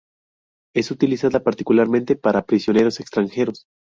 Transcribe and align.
Es 0.73 0.89
utilizada 0.89 1.43
particularmente 1.43 2.15
para 2.15 2.47
prisioneros 2.47 2.99
extranjeros. 2.99 3.67